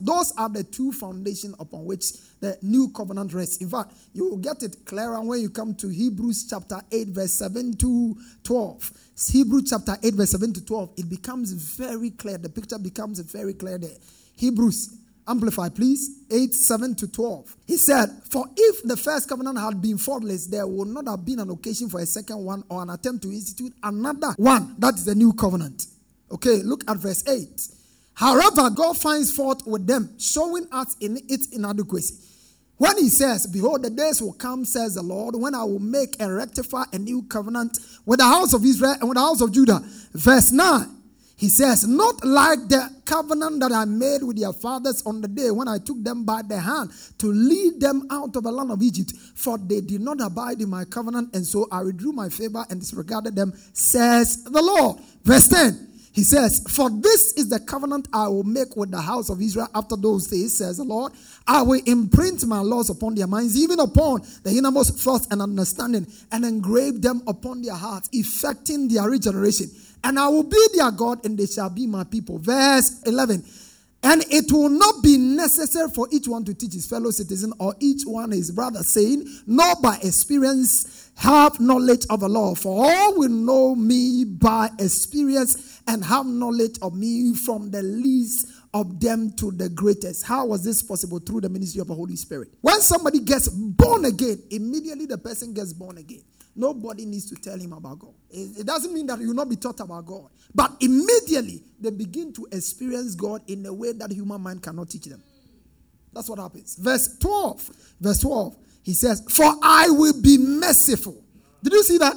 [0.01, 3.57] Those are the two foundations upon which the new covenant rests.
[3.59, 7.33] In fact, you will get it clearer when you come to Hebrews chapter 8, verse
[7.33, 8.93] 7 to 12.
[9.33, 10.91] Hebrews chapter 8, verse 7 to 12.
[10.99, 12.39] It becomes very clear.
[12.39, 13.97] The picture becomes very clear there.
[14.37, 14.95] Hebrews
[15.27, 16.25] Amplify, please.
[16.31, 17.57] 8, 7 to 12.
[17.67, 21.39] He said, For if the first covenant had been faultless, there would not have been
[21.39, 24.75] an occasion for a second one or an attempt to institute another one.
[24.79, 25.87] That is the new covenant.
[26.31, 27.69] Okay, look at verse 8.
[28.15, 32.15] However, God finds fault with them, showing us in its inadequacy.
[32.77, 36.17] When he says, Behold, the days will come, says the Lord, when I will make
[36.21, 39.53] and rectify a new covenant with the house of Israel and with the house of
[39.53, 39.81] Judah.
[40.13, 40.94] Verse 9.
[41.45, 45.51] He says, Not like the covenant that I made with their fathers on the day
[45.51, 48.81] when I took them by the hand to lead them out of the land of
[48.81, 52.65] Egypt, for they did not abide in my covenant, and so I withdrew my favor
[52.71, 54.97] and disregarded them, says the Lord.
[55.23, 55.91] Verse 10.
[56.13, 59.69] He says, For this is the covenant I will make with the house of Israel
[59.75, 61.13] after those days, says the Lord.
[61.47, 66.07] I will imprint my laws upon their minds, even upon the innermost thoughts and understanding,
[66.33, 69.69] and engrave them upon their hearts, effecting their regeneration
[70.05, 72.39] and I will be their God, and they shall be my people.
[72.39, 73.43] Verse 11.
[74.03, 77.75] And it will not be necessary for each one to teach his fellow citizen or
[77.81, 82.55] each one his brother, saying, Nor by experience have knowledge of the law.
[82.55, 88.49] For all will know me by experience and have knowledge of me from the least
[88.75, 90.27] of them to the greatest.
[90.27, 91.19] How was this possible?
[91.19, 92.49] Through the ministry of the Holy Spirit.
[92.61, 96.23] When somebody gets born again, immediately the person gets born again.
[96.57, 98.15] Nobody needs to tell him about God.
[98.31, 100.29] It doesn't mean that you will not be taught about God.
[100.55, 105.05] But immediately they begin to experience God in a way that human mind cannot teach
[105.05, 105.23] them.
[106.13, 106.77] That's what happens.
[106.77, 107.71] Verse 12.
[108.01, 108.57] Verse 12.
[108.85, 111.21] He says, For I will be merciful.
[111.63, 112.15] Did you see that?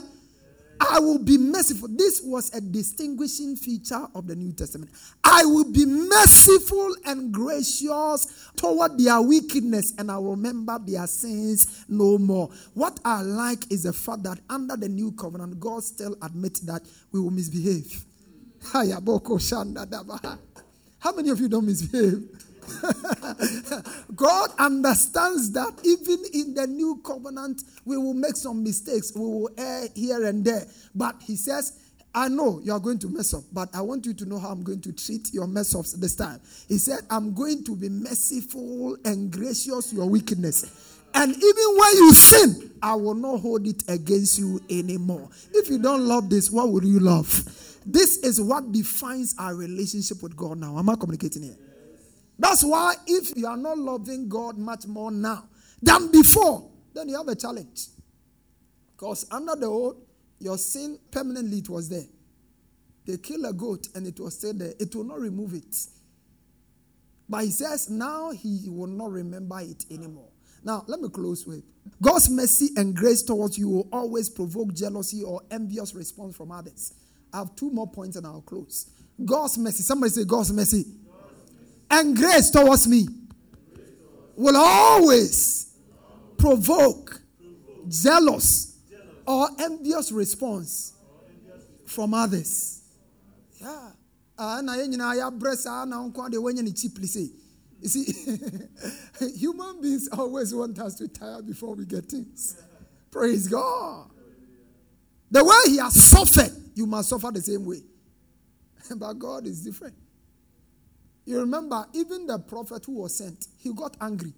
[0.80, 1.88] I will be merciful.
[1.92, 4.92] This was a distinguishing feature of the New Testament.
[5.24, 11.86] I will be merciful and gracious toward their wickedness, and I will remember their sins
[11.88, 12.50] no more.
[12.74, 16.82] What I like is the fact that under the new covenant, God still admits that
[17.12, 18.04] we will misbehave.
[18.72, 18.84] How
[21.14, 22.24] many of you don't misbehave?
[24.16, 29.12] God understands that even in the new covenant, we will make some mistakes.
[29.16, 30.66] We will err here and there.
[30.94, 31.80] But He says,
[32.14, 34.50] I know you are going to mess up, but I want you to know how
[34.50, 36.40] I'm going to treat your mess ups this time.
[36.68, 40.98] He said, I'm going to be merciful and gracious your wickedness.
[41.14, 45.30] And even when you sin, I will not hold it against you anymore.
[45.54, 47.28] If you don't love this, what would you love?
[47.86, 50.78] This is what defines our relationship with God now.
[50.78, 51.56] Am I communicating here?
[52.40, 55.46] That's why if you are not loving God much more now
[55.82, 57.88] than before, then you have a challenge.
[58.96, 60.04] Because under the old,
[60.40, 62.06] your sin permanently it was there.
[63.06, 64.74] They kill a goat and it was still there.
[64.80, 65.76] It will not remove it.
[67.30, 70.30] But he says now he will not remember it anymore.
[70.64, 71.64] Now, let me close with
[72.02, 76.94] God's mercy and grace towards you will always provoke jealousy or envious response from others.
[77.32, 78.90] I have two more points and I'll close.
[79.24, 79.84] God's mercy.
[79.84, 80.86] Somebody say, God's mercy.
[81.90, 83.08] And grace towards me
[84.36, 85.74] will always
[86.38, 87.22] provoke
[87.88, 88.78] jealous
[89.26, 90.94] or envious response
[91.86, 92.82] from others.
[93.60, 93.92] Yeah.
[94.38, 94.62] Ah.
[97.80, 98.40] You see,
[99.38, 102.62] human beings always want us to tire before we get things.
[103.12, 104.10] Praise God.
[105.30, 107.82] The way he has suffered, you must suffer the same way.
[108.96, 109.96] but God is different.
[111.28, 114.32] You remember, even the prophet who was sent, he got angry.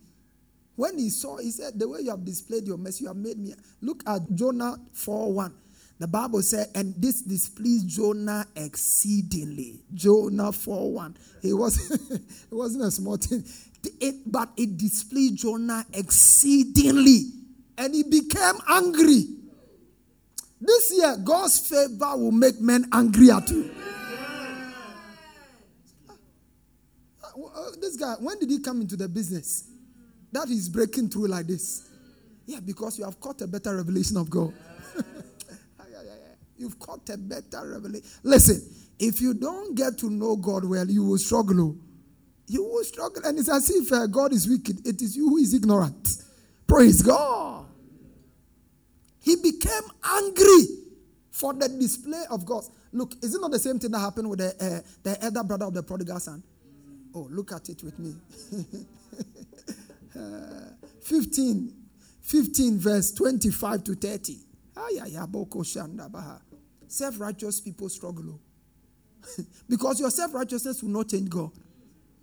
[0.75, 3.37] When he saw, he said, The way you have displayed your mercy, you have made
[3.37, 3.53] me.
[3.79, 5.53] Look at Jonah 4 1.
[5.99, 9.81] The Bible said, and this displeased Jonah exceedingly.
[9.93, 11.17] Jonah 4 1.
[11.43, 13.43] It, was, it wasn't a small thing,
[13.99, 17.25] it, but it displeased Jonah exceedingly.
[17.77, 19.25] And he became angry.
[20.59, 23.69] This year, God's favor will make men angry at you.
[27.59, 29.69] Uh, this guy, when did he come into the business?
[30.31, 31.89] That is breaking through like this.
[32.45, 34.53] Yeah, because you have caught a better revelation of God.
[36.57, 38.07] You've caught a better revelation.
[38.23, 38.61] Listen,
[38.99, 41.75] if you don't get to know God well, you will struggle.
[42.47, 43.23] You will struggle.
[43.25, 44.85] And it's as if uh, God is wicked.
[44.87, 46.17] It is you who is ignorant.
[46.67, 47.65] Praise God.
[49.21, 50.65] He became angry
[51.31, 52.63] for the display of God.
[52.91, 55.65] Look, is it not the same thing that happened with the, uh, the elder brother
[55.65, 56.43] of the prodigal son?
[57.15, 58.15] Oh, look at it with me.
[60.15, 60.69] uh,
[61.01, 61.73] 15,
[62.21, 64.37] 15, verse 25 to 30.
[66.87, 68.25] Self righteous people struggle.
[68.27, 68.39] Oh.
[69.69, 71.51] because your self righteousness will not change God.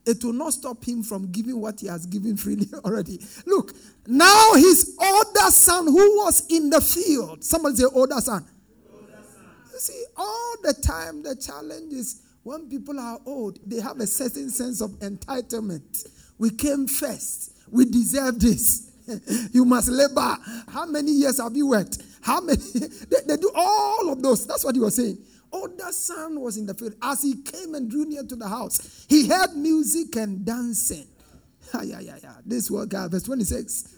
[0.05, 3.20] It will not stop him from giving what he has given freely already.
[3.44, 3.72] Look,
[4.07, 8.46] now his older son who was in the field, somebody say, older son.
[8.92, 9.46] Older son.
[9.72, 14.07] You see, all the time the challenge is when people are old, they have a
[14.07, 16.07] certain sense of entitlement.
[16.39, 18.93] We came first, we deserve this.
[19.53, 20.37] you must labor.
[20.69, 21.99] How many years have you worked?
[22.23, 22.63] How many?
[23.11, 24.47] They, they do all of those.
[24.47, 25.19] That's what he was saying.
[25.51, 26.95] Older son was in the field.
[27.03, 31.07] As he came and drew near to the house, he heard music and dancing.
[31.83, 32.35] Yeah, yeah, yeah.
[32.47, 33.93] This was God, uh, verse 26.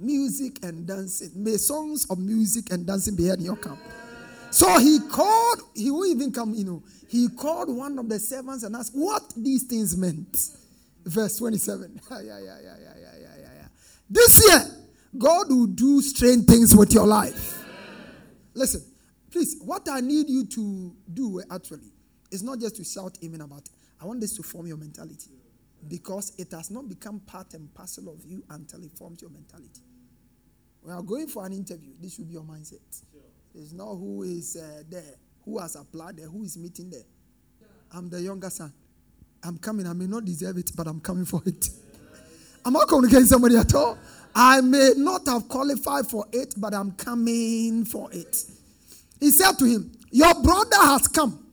[0.00, 1.30] Music and dancing.
[1.36, 3.78] May songs of music and dancing be heard in your camp.
[4.54, 8.62] So he called, he will even come, you know, he called one of the servants
[8.62, 10.38] and asked what these things meant.
[11.04, 12.00] Verse 27.
[12.10, 13.66] yeah, yeah, yeah, yeah, yeah, yeah, yeah.
[14.08, 14.60] This year,
[15.18, 17.64] God will do strange things with your life.
[18.54, 18.84] Listen,
[19.28, 21.90] please, what I need you to do eh, actually
[22.30, 23.70] is not just to shout amen about it.
[24.00, 25.32] I want this to form your mentality
[25.88, 29.82] because it has not become part and parcel of you until it forms your mentality.
[30.80, 31.94] We are going for an interview.
[32.00, 33.02] This should be your mindset.
[33.54, 35.14] It's not who is uh, there,
[35.44, 37.04] who has applied there, who is meeting there.
[37.92, 38.72] I'm the younger son.
[39.42, 39.86] I'm coming.
[39.86, 41.68] I may not deserve it, but I'm coming for it.
[42.64, 43.98] I'm not communicating somebody at all.
[44.34, 48.44] I may not have qualified for it, but I'm coming for it.
[49.20, 51.46] He said to him, Your brother has come,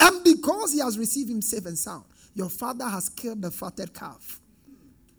[0.00, 3.92] and because he has received him safe and sound, your father has killed the fatted
[3.92, 4.40] calf.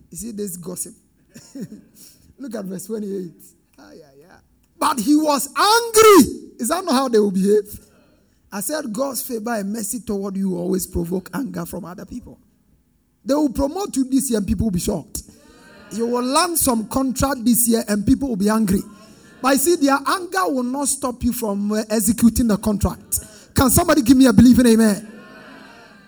[0.09, 0.95] You see this gossip?
[2.39, 3.31] Look at verse 28.
[3.77, 4.37] Ah, yeah, yeah.
[4.83, 6.33] But he was angry.
[6.59, 7.79] Is that not how they will behave?
[8.51, 12.37] I said, God's favor and mercy toward you always provoke anger from other people.
[13.23, 15.21] They will promote you this year and people will be shocked.
[15.93, 18.81] You will land some contract this year and people will be angry.
[19.41, 23.21] But see, their anger will not stop you from uh, executing the contract.
[23.55, 25.09] Can somebody give me a believing amen?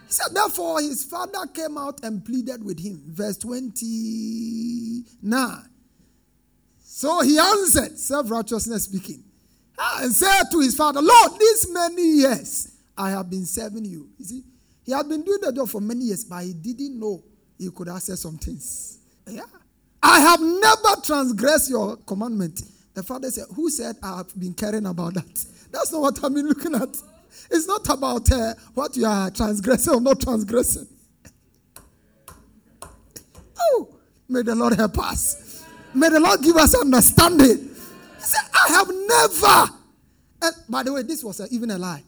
[0.07, 3.01] He said, therefore, his father came out and pleaded with him.
[3.07, 5.69] Verse 29.
[6.97, 9.21] So he answered, self righteousness speaking,
[9.77, 14.07] and said to his father, Lord, these many years I have been serving you.
[14.17, 14.43] You see,
[14.85, 17.21] he had been doing the job for many years, but he didn't know
[17.59, 18.99] he could access some things.
[19.27, 19.41] Yeah.
[20.01, 22.61] I have never transgressed your commandment.
[22.93, 25.45] The father said, Who said I have been caring about that?
[25.73, 26.95] That's not what I've been looking at.
[27.51, 30.87] It's not about uh, what you are transgressing or not transgressing.
[33.59, 33.89] Oh,
[34.29, 35.44] may the Lord help us.
[35.95, 37.69] May the Lord give us understanding.
[38.17, 39.73] He said, I have never.
[40.41, 42.03] And by the way, this was a, even a lie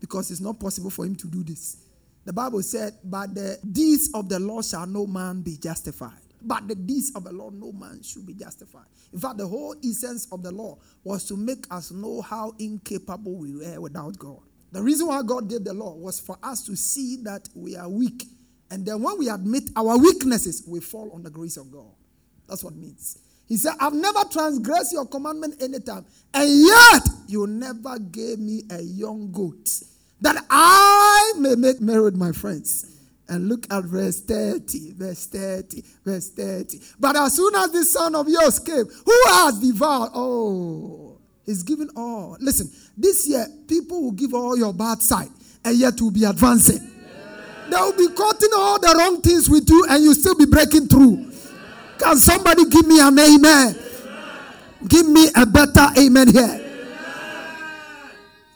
[0.00, 1.76] because it's not possible for him to do this.
[2.24, 6.18] The Bible said, By the deeds of the law shall no man be justified.
[6.42, 8.86] But the deeds of the law, no man should be justified.
[9.12, 13.36] In fact, the whole essence of the law was to make us know how incapable
[13.36, 14.40] we were without God.
[14.72, 17.88] The reason why God gave the law was for us to see that we are
[17.88, 18.24] weak.
[18.70, 21.92] And then when we admit our weaknesses, we fall on the grace of God.
[22.48, 23.18] That's what it means.
[23.46, 26.04] He said, I've never transgressed your commandment anytime.
[26.34, 29.70] And yet, you never gave me a young goat
[30.20, 32.92] that I may make merry with my friends.
[33.28, 36.80] And look at verse 30, verse 30, verse 30.
[36.98, 40.10] But as soon as the son of yours came, who has devoured?
[40.14, 42.36] Oh, he's given all.
[42.40, 45.28] Listen, this year, people will give all your bad side,
[45.64, 46.78] and yet will be advancing.
[47.68, 50.86] They will be cutting all the wrong things with you, and you still be breaking
[50.86, 51.32] through.
[52.06, 53.76] Can somebody give me an amen?
[54.86, 56.56] Give me a better amen here.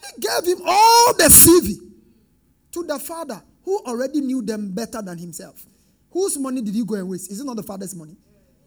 [0.07, 1.75] He gave him all the CV
[2.71, 5.67] to the father who already knew them better than himself.
[6.13, 7.29] Whose money did he go and waste?
[7.33, 8.17] Is it not the father's money?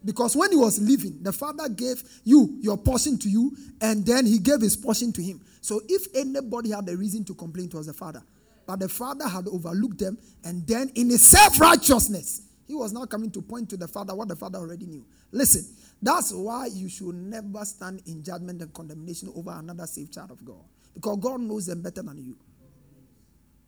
[0.04, 4.26] Because when he was leaving, the father gave you your portion to you, and then
[4.26, 5.40] he gave his portion to him.
[5.62, 8.22] So if anybody had a reason to complain, it was the father.
[8.66, 13.04] But the father had overlooked them, and then in his self righteousness, he was now
[13.04, 15.04] coming to point to the father what the father already knew.
[15.32, 15.64] Listen,
[16.00, 20.44] that's why you should never stand in judgment and condemnation over another saved child of
[20.44, 20.64] God.
[20.94, 22.36] Because God knows them better than you.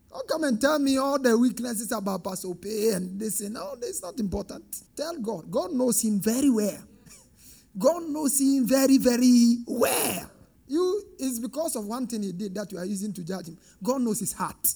[0.09, 3.75] Don't come and tell me all the weaknesses about Pastor Pay and this and all.
[3.75, 4.63] This not important.
[4.95, 5.51] Tell God.
[5.51, 6.79] God knows him very well.
[7.77, 10.31] God knows him very, very well.
[10.67, 13.57] You is because of one thing he did that you are using to judge him.
[13.83, 14.73] God knows his heart.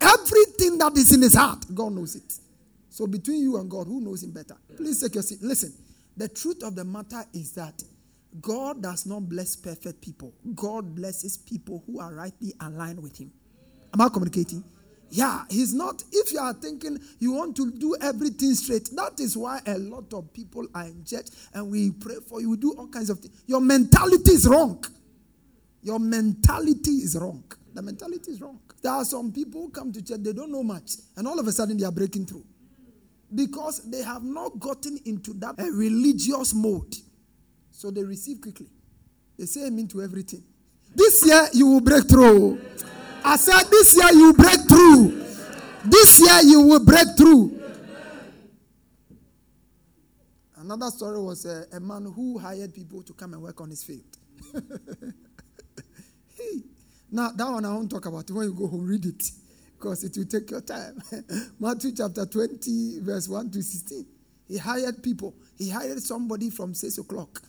[0.00, 2.32] Everything that is in his heart, God knows it.
[3.00, 4.58] So between you and God, who knows him better?
[4.76, 5.38] Please take your seat.
[5.40, 5.72] Listen,
[6.18, 7.82] the truth of the matter is that
[8.42, 10.34] God does not bless perfect people.
[10.54, 13.32] God blesses people who are rightly aligned with him.
[13.94, 14.62] Am I communicating?
[15.08, 16.04] Yeah, he's not.
[16.12, 20.12] If you are thinking you want to do everything straight, that is why a lot
[20.12, 22.50] of people are in church and we pray for you.
[22.50, 23.42] We do all kinds of things.
[23.46, 24.84] Your mentality is wrong.
[25.82, 27.44] Your mentality is wrong.
[27.72, 28.60] The mentality is wrong.
[28.82, 31.46] There are some people who come to church, they don't know much, and all of
[31.46, 32.44] a sudden they are breaking through
[33.34, 36.94] because they have not gotten into that eh, religious mode.
[37.70, 38.68] So they receive quickly.
[39.38, 40.42] They say amen to everything.
[40.94, 42.60] This year you will break through.
[43.24, 45.24] I said, This year you break through.
[45.84, 47.56] This year you will break through.
[50.56, 53.82] Another story was a, a man who hired people to come and work on his
[53.82, 54.04] field.
[56.36, 56.60] hey.
[57.10, 58.30] Now, that one I won't talk about.
[58.30, 59.30] When you go home, read it
[59.80, 61.02] because it will take your time.
[61.58, 64.06] Matthew chapter 20, verse 1 to 16.
[64.46, 65.34] He hired people.
[65.56, 67.40] He hired somebody from 6 o'clock.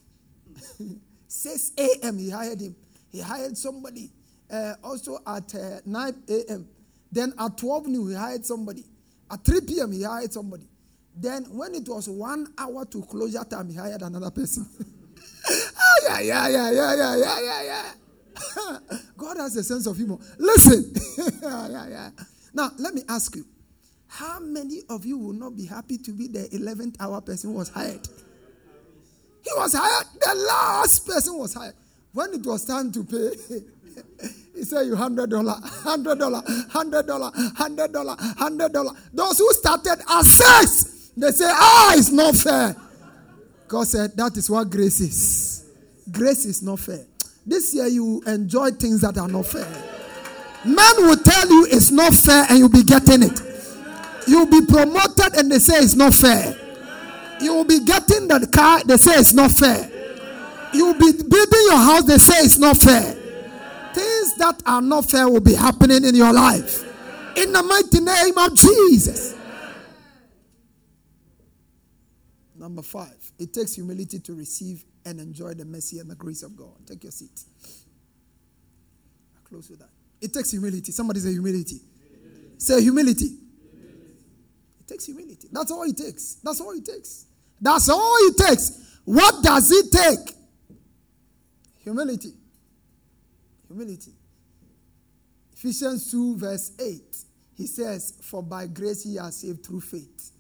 [1.28, 2.18] 6 a.m.
[2.18, 2.76] he hired him.
[3.12, 4.12] He hired somebody
[4.50, 6.68] uh, also at uh, 9 a.m.
[7.12, 8.86] Then at 12 noon he hired somebody.
[9.30, 9.92] At 3 p.m.
[9.92, 10.68] he hired somebody.
[11.16, 14.66] Then when it was one hour to closure time, he hired another person.
[16.06, 17.92] yeah, yeah, yeah, yeah, yeah, yeah, yeah.
[19.18, 20.18] God has a sense of humor.
[20.38, 20.94] Listen.
[21.42, 22.10] yeah, yeah, yeah.
[22.54, 23.46] Now, let me ask you.
[24.08, 27.56] How many of you will not be happy to be the 11th hour person who
[27.58, 28.06] was hired?
[29.42, 30.08] He was hired.
[30.20, 31.76] The last person was hired.
[32.12, 33.32] When it was time to pay,
[34.56, 38.92] he said, You hundred dollar, hundred dollar, hundred dollar, hundred dollar, hundred dollar.
[39.14, 42.76] Those who started at six, they say, Ah, it's not fair.
[43.70, 45.70] God said, That is what grace is.
[46.12, 47.06] Grace is not fair.
[47.46, 49.68] This year you enjoy things that are not fair.
[50.64, 53.42] Men will tell you it's not fair and you'll be getting it.
[54.28, 56.56] You'll be promoted and they say it's not fair.
[57.42, 59.90] You will be getting the car, they say it's not fair.
[60.74, 63.14] You will be building your house, they say it's not fair.
[63.94, 66.84] Things that are not fair will be happening in your life.
[67.36, 69.36] In the mighty name of Jesus.
[72.56, 76.56] Number five, it takes humility to receive and enjoy the mercy and the grace of
[76.56, 76.76] God.
[76.86, 77.42] Take your seat.
[79.36, 79.90] I close with that.
[80.22, 80.92] It takes humility.
[80.92, 81.80] Somebody say humility.
[81.80, 82.56] humility.
[82.58, 83.26] Say humility.
[83.26, 83.42] humility.
[84.80, 85.48] It takes humility.
[85.52, 86.36] That's all it takes.
[86.44, 87.26] That's all it takes.
[87.60, 89.00] That's all it takes.
[89.06, 90.36] What does it take?
[91.80, 92.34] Humility.
[93.68, 94.12] Humility.
[95.54, 97.02] Ephesians 2, verse 8.
[97.56, 100.31] He says, For by grace ye are saved through faith.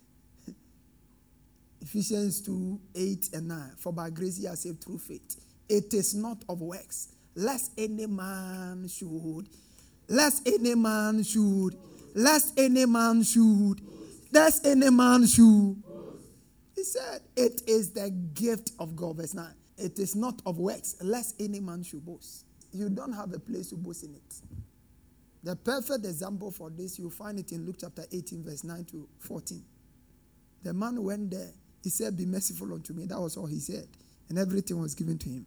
[1.81, 3.71] Ephesians 2, 8 and 9.
[3.77, 5.43] For by grace ye are saved through faith.
[5.67, 9.49] It is not of works, lest any man should,
[10.07, 11.75] lest any man should,
[12.13, 13.81] lest any man should,
[14.31, 15.81] lest any man should.
[16.75, 19.17] He said, It is the gift of God.
[19.17, 19.45] Verse 9.
[19.77, 22.45] It is not of works, lest any man should boast.
[22.71, 24.41] You don't have a place to boast in it.
[25.43, 29.07] The perfect example for this, you find it in Luke chapter 18, verse 9 to
[29.19, 29.63] 14.
[30.63, 31.53] The man went there.
[31.83, 33.05] He said, Be merciful unto me.
[33.05, 33.87] That was all he said.
[34.29, 35.45] And everything was given to him.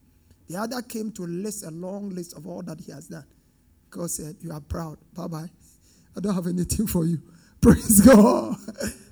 [0.49, 3.24] The other came to list a long list of all that he has done.
[3.91, 4.99] God said, You are proud.
[5.14, 5.51] Bye bye.
[6.16, 7.18] I don't have anything for you.
[7.61, 8.57] Praise God.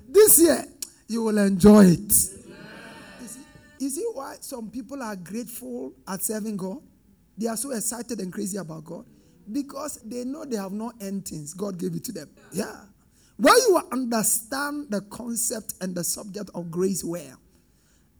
[0.07, 0.65] this year,
[1.07, 2.13] you will enjoy it.
[3.79, 6.77] You see, why some people are grateful at serving God?
[7.37, 9.05] They are so excited and crazy about God
[9.51, 11.53] because they know they have no end things.
[11.53, 12.29] God gave it to them.
[12.51, 12.79] Yeah.
[13.37, 17.39] When you understand the concept and the subject of grace well,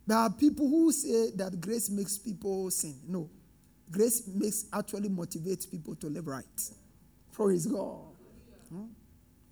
[0.06, 2.96] there are people who say that grace makes people sin.
[3.08, 3.30] No.
[3.92, 6.72] Grace makes actually motivates people to live right.
[7.32, 8.00] Praise God.
[8.70, 8.86] Hmm?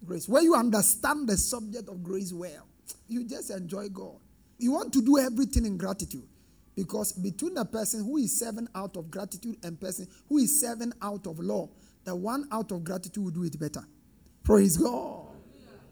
[0.03, 0.27] Grace.
[0.27, 2.67] When you understand the subject of grace well,
[3.07, 4.15] you just enjoy God.
[4.57, 6.27] You want to do everything in gratitude.
[6.75, 10.93] Because between the person who is serving out of gratitude and person who is serving
[11.01, 11.69] out of law,
[12.05, 13.83] the one out of gratitude will do it better.
[14.43, 15.30] Praise God.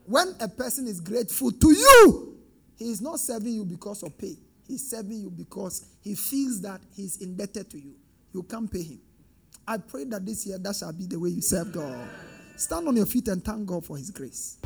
[0.09, 2.35] When a person is grateful to you,
[2.77, 4.35] he is not serving you because of pay.
[4.67, 7.93] He's serving you because he feels that he's indebted to you.
[8.33, 9.01] You can't pay him.
[9.67, 12.09] I pray that this year that shall be the way you serve God.
[12.57, 14.57] Stand on your feet and thank God for his grace.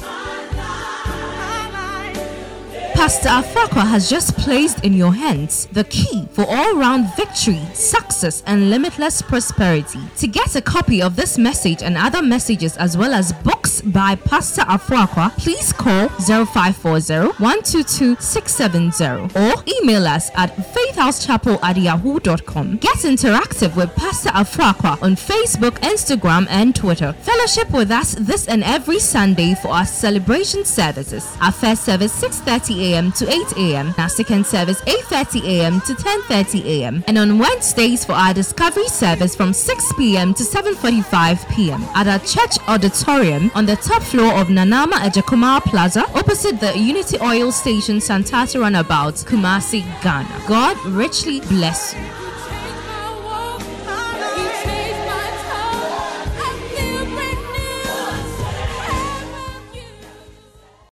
[3.04, 8.42] Pastor Afrakwa has just placed in your hands the key for all round victory, success,
[8.48, 10.00] and limitless prosperity.
[10.20, 14.16] To get a copy of this message and other messages, as well as books by
[14.16, 22.78] Pastor Afrakwa, please call 0540 122 670 or email us at faithhousechapel at yahoo.com.
[22.78, 27.12] Get interactive with Pastor Afrakwa on Facebook, Instagram, and Twitter.
[27.12, 31.28] Fellowship with us this and every Sunday for our celebration services.
[31.42, 33.12] Our first service 6:30 a.m a.m.
[33.14, 33.94] to 8 a.m.
[33.98, 35.82] Our second service 8:30 a.m.
[35.82, 37.04] to 10:30 a.m.
[37.08, 40.34] And on Wednesdays for our discovery service from 6 p.m.
[40.36, 41.82] to 7:45 p.m.
[41.96, 47.18] at our church auditorium on the top floor of Nanama Ejakuma Plaza, opposite the Unity
[47.22, 50.44] Oil Station, Santasi Roundabout, Kumasi, Ghana.
[50.48, 52.23] God richly bless you.